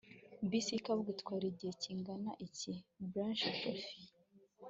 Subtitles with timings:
[0.49, 2.73] bisi yikibuga itwara igihe kingana iki?
[3.09, 3.97] sprachprofi